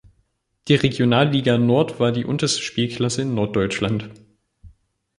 [0.67, 4.09] Die Regionalliga Nord war die unterste Spielklasse in Norddeutschland.